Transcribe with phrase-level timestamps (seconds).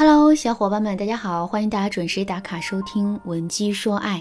[0.00, 4.18] Hello，小伙伴们，大家好，欢迎大家准时打卡收听《闻鸡说爱》。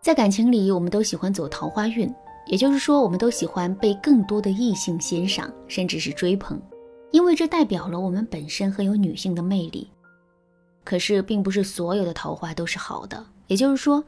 [0.00, 2.08] 在感情里，我们都喜欢走桃花运，
[2.46, 6.62] 也就是说，我们都喜欢被更多的异性欣赏，甚至是追捧，
[7.10, 9.90] 因为这代表了我们本身很有女性的魅力。
[10.84, 14.04] 可是，并不是所有的桃花都是好的，也就是说，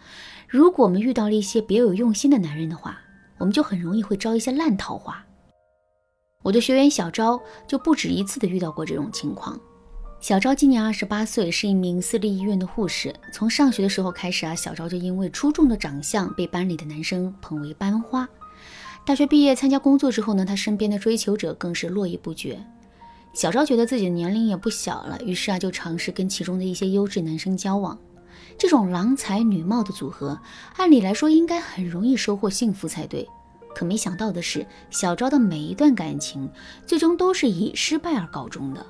[0.47, 2.97] 如果我们遇到了一些别有用心的男人的话，
[3.39, 5.21] 我们就很容易会招一些烂桃花。
[6.45, 9.59] 我的学员小昭就不止一次的遇到过这种情况。
[10.23, 13.13] 小昭今年二十八岁，是一名私立医院的护士。
[13.33, 18.29] 从上学的时候开始啊，小昭就因为出众的长相被班里的男生捧为班花。
[19.05, 22.65] 大学毕业参加工作之后呢，他身边的追求者更是络绎不绝。
[23.35, 27.99] 小昭觉得自己的年龄也不小了，于是啊，就尝试跟其中的一些优质男生交往。
[28.57, 30.41] 这种郎才女貌的组合，
[30.77, 33.29] 按理来说应该很容易收获幸福才对。
[33.75, 36.49] 可没想到的是，小昭的每一段感情，
[36.87, 38.87] 最终都是以失败而告终的。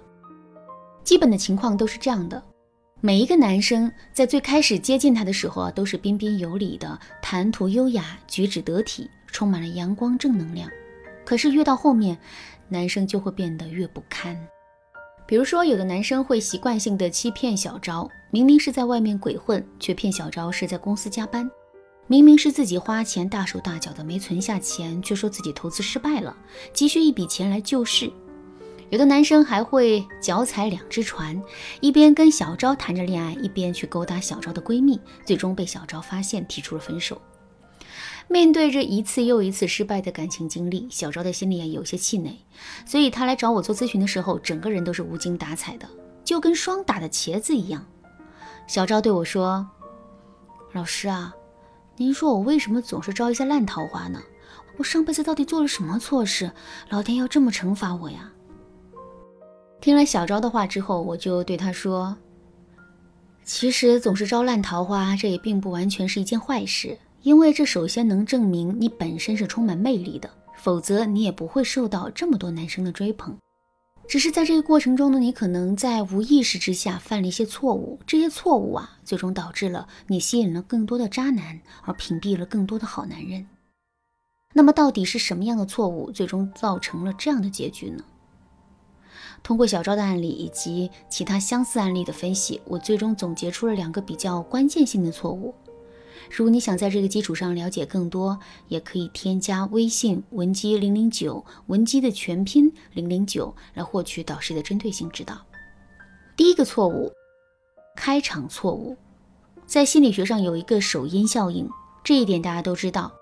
[1.05, 2.43] 基本的情况都是这样的，
[3.01, 10.71] 每一个男生在最开始接近她的时候啊，都是彬彬有礼的，谈吐优雅，举止得体，充满了阳光正能量。
[11.25, 12.19] 可是越到后面，
[12.69, 14.37] 男生就会变得越不堪。
[15.27, 21.49] 比如说，有的男生会习惯性的欺骗小昭，明明是在外面鬼混，却骗小昭是在公司加班；
[22.07, 26.37] 明明是自己花钱大手大脚的没存下钱，却说自己投资失败了，
[26.75, 28.13] 急需一笔钱来救市。
[28.93, 31.43] 有的男生还会脚踩两只船，
[31.81, 37.19] 一边跟小昭谈着恋爱，一边去勾搭小昭的闺蜜，最终被小昭发现，提出了分手。
[38.29, 42.37] 面对这一次又一次失败的感情经历，小昭的心里也有些气馁，
[42.85, 45.89] 所以她来找我做咨询的时候，整个人都是无精打采的，
[46.23, 47.83] 就跟霜打的茄子一样。
[48.67, 49.67] 小昭对我说
[50.75, 51.33] ：“老师啊，
[51.97, 54.23] 您说我为什么总是招一些烂桃花呢？
[54.77, 56.53] 我上辈子到底做了什么错事，
[56.91, 58.31] 老天要这么惩罚我呀？”
[59.83, 62.17] 听了小昭的话之后，我就对他说
[63.43, 73.37] ：“其实总是招烂桃花，这也并不完全是一件坏事，因为这首先能证明你本身是充满魅力的，否则你也不会受到这么多男生的追捧。
[74.07, 83.49] 只是在这个过程中呢，你可能在无意识之下犯了一些错误，这些错误啊，最终导致了你吸引了更多的渣男，而屏蔽了更多的好男人。
[84.55, 88.05] 那么，到底是什么样的错误，最终造成了这样的结局呢？”
[89.43, 95.55] 通过小昭的案例以及其他相似案例的分析，我最终总结出了两个比较关键性的错误。
[96.31, 98.39] 如果你想在这个基础上了解更多，
[98.69, 105.37] 也可以添加微信文姬零零九，文姬的全拼零零九，来获取导师的针对性指导。
[106.37, 107.13] 第一个错误，
[107.97, 108.97] 开场错误。
[109.67, 111.69] 在心理学上有一个首因效应，
[112.05, 113.13] 这一点大家都知道。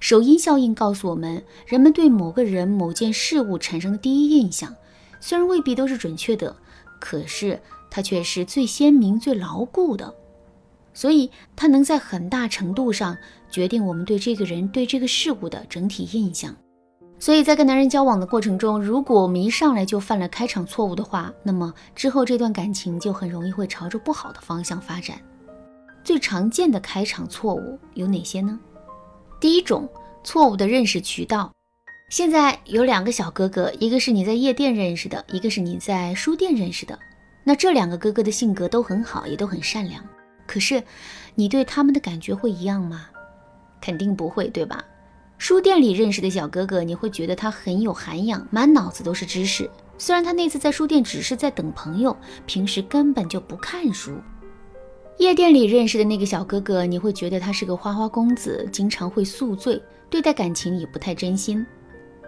[0.00, 4.74] 首因效应告诉我们，人们对某个人、某件事物产生的第一印象。
[5.20, 6.54] 虽然未必都是准确的，
[7.00, 10.14] 可是它却是最鲜明、最牢固的，
[10.94, 13.16] 所以它能在很大程度上
[13.50, 16.54] 决定我们对这个人、对这个事物的整体印象。
[17.20, 25.20] 所以在跟男人交往的过程中，如果我们一上来就犯了开场错误的话，那么之后这段感情就很容易会朝着不好的方向发展。
[26.04, 28.58] 最常见的开场错误有哪些呢？
[29.40, 29.88] 第一种，
[30.22, 31.52] 错误的认识渠道。
[32.08, 36.98] 现在有两个小哥哥，一个是你在夜店认识的，一个是你在书店认识的。
[37.44, 40.02] 那这两个哥哥的性格都很好，也都很善良。
[40.46, 40.82] 可是，
[41.34, 43.08] 你对他们的感觉会一样吗？
[43.78, 44.82] 肯定不会，对吧？
[45.36, 49.70] 书店里认识的小哥哥，你会觉得他很有涵养，满脑子都是知识。
[49.98, 52.16] 虽然他那次在书店只是在等朋友，
[52.46, 54.18] 平时根本就不看书。
[55.18, 61.66] 夜店里认识的那个小哥哥，你会觉得他是个花花公子，经常会宿醉，对待感情也不太真心。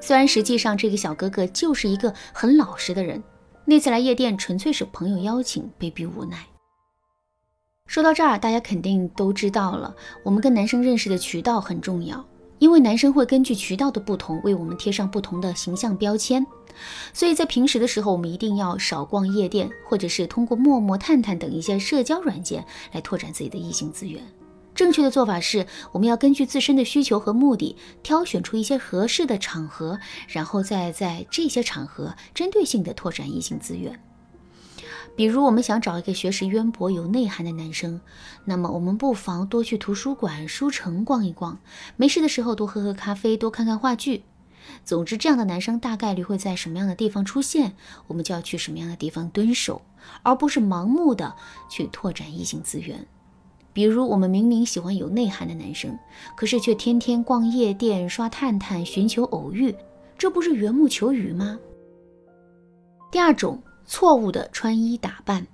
[0.01, 3.23] 虽然实际上这个小哥哥就是一个很老实的人，
[3.65, 6.47] 那次来夜店纯粹是朋友邀请，被逼无奈。
[7.87, 9.95] 说到这儿，大家肯定都知道了，
[10.25, 12.25] 我们跟男生认识的渠道很重要，
[12.59, 16.47] 因为男生会根据渠道的不同为我们贴上不同的形象标签，
[17.13, 24.23] 所以在平时的时候，我们一定要少逛夜店，或者是通过陌陌、探探等一些社交软件来拓展自己的异性资源。
[24.75, 34.01] 正确的做法是，我们要根据自身的需求和目的，挑选出一些合适的场合，然后再在这些场合针对性的拓展异性资源。
[35.17, 38.01] 比如，我们想找一个学识渊博、有内涵的男生，
[38.45, 41.59] 那么我们不妨多去图书馆、书城逛一逛，
[41.97, 44.23] 没事的时候多喝喝咖啡，多看看话剧。
[44.85, 47.75] 总之，这样的男生大概率会在什么样的地方出现，
[48.07, 49.83] 我们就要去什么样的地方蹲守，
[50.23, 51.35] 而不是盲目的
[51.69, 53.07] 去拓展异性资源。
[53.73, 55.99] 比如，我们明明喜欢有内涵的男生，
[56.37, 59.75] 可是却天天逛夜店、刷探探，寻求偶遇，
[60.19, 61.59] 这不是缘木求鱼吗？
[63.11, 65.47] 第二种错误的穿衣打扮，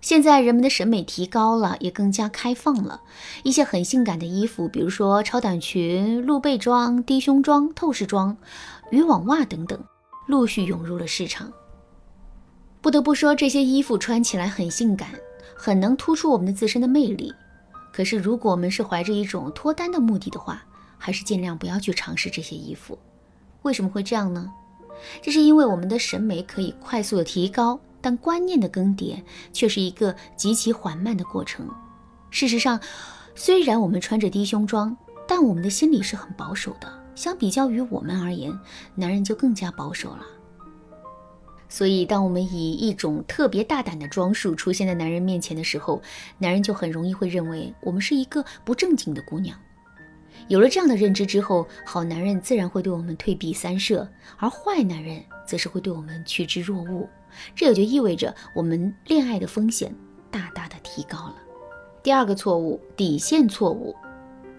[0.00, 3.00] 现在人们的审美提高了，也更加开放了，
[3.42, 8.36] 一些很性感的衣服，比如说超短裙、露背装、低胸装、透视装、
[8.90, 9.82] 渔网袜等等，
[10.26, 11.52] 陆续涌入了市场。
[12.80, 15.08] 不得不说，这些衣服穿起来很性感，
[15.56, 17.32] 很能突出我们的自身的魅力。
[17.92, 20.62] 可是，如果我们是怀着一种脱单的目的的话，
[20.98, 22.98] 还是尽量不要去尝试这些衣服。
[23.62, 24.52] 为什么会这样呢？
[25.22, 27.80] 这是因为我们的审美可以快速的提高。
[27.98, 29.20] 但观念的更迭
[29.52, 31.68] 却是一个极其缓慢的过程。
[32.30, 32.78] 事实上，
[33.34, 36.86] 虽然我们穿着低胸装，但我们的心里是很保守的。
[37.16, 38.56] 相比较于我们而言，
[38.94, 40.20] 男人就更加保守了。
[41.68, 46.00] 所以，当我们以一种特别大胆的装束出现在男人面前的时候，
[46.38, 49.58] 男人就很容易会认为我们是一个不正经的姑娘。
[50.48, 54.08] 有了这样的认知之后，好男人自然会对我们退避三舍，
[54.38, 57.08] 而坏男人则是会对我们趋之若鹜。
[57.54, 59.92] 这也就意味着我们恋爱的风险
[60.30, 61.34] 大大的提高了。
[62.02, 63.94] 第二个错误，底线错误。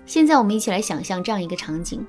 [0.06, 2.06] 现在我们一起来想象这样一个场景：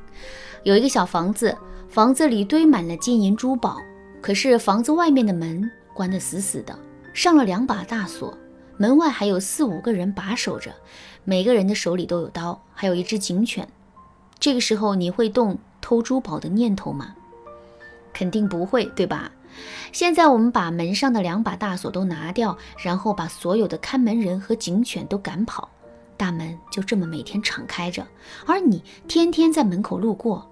[0.65, 1.57] 有一个小房子，
[1.89, 3.79] 房子里堆满了金银珠宝，
[4.21, 6.79] 可是房子外面的门关得死死的，
[7.15, 8.37] 上了两把大锁，
[8.77, 10.73] 门外还有四五个人把守着，
[11.25, 13.67] 每个人的手里都有刀，还有一只警犬。
[14.39, 17.15] 这个时候你会动偷珠宝的念头吗？
[18.13, 19.33] 肯定不会，对吧？
[19.93, 25.69] 现在我们把门上的两把大锁都拿掉，然后把所有的看门人和警犬都赶跑，
[26.17, 28.07] 大门就这么每天敞开着，
[28.47, 30.49] 而你天天在门口路过，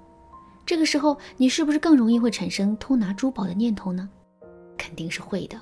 [0.66, 4.08] 这个时候你是不是更容易会产生偷拿珠宝的念头呢？
[4.76, 5.58] 肯定是会的。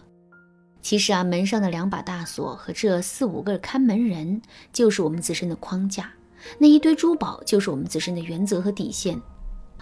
[0.81, 4.41] 其实啊，门上的两把大锁和这四五个看门人
[4.73, 6.11] 就是我们自身的框架，
[6.59, 9.21] 那一堆珠宝就是我们自身的原则和底线。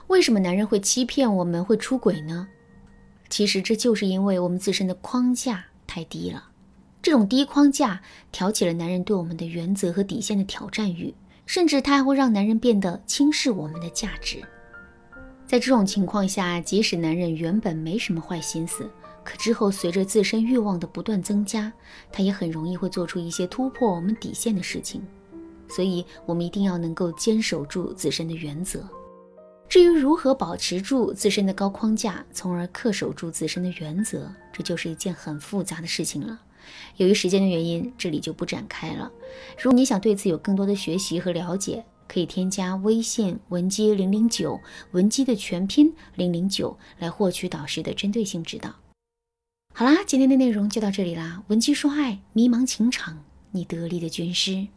[0.09, 2.47] 为什么男人会欺骗我们，会出轨呢？
[3.31, 6.51] 其实这就是因为我们自身的框架太低了，
[7.01, 11.15] 这种低框架挑起了男人对我们的原则和底线的挑战欲，
[11.47, 14.43] 甚至它还会让男人变得轻视我们的价值。
[15.53, 18.91] 在这种情况下，即使男人原本没什么坏心思，
[19.23, 21.71] 可之后随着自身欲望的不断增加，
[22.11, 25.03] 他也很容易会做出一些突破我们底线的事情。
[25.69, 28.83] 所以，我们一定要能够坚守住自身的原则。
[29.69, 36.41] 至于如何保持住自身的高框架，从而恪守住自身的原则，这就是一件很复杂的事情了。
[36.97, 39.13] 由于时间的原因，这里就不展开了。
[39.59, 44.61] 如果你想对此有更多的学习和了解，可以添加微信文姬零零九，
[44.91, 48.75] 文姬的全拼零零九，来获取导师的针对性指导。
[49.73, 51.43] 好啦，今天的内容就到这里啦。
[51.49, 54.69] 文姬说爱，迷茫情场，你得力的军师。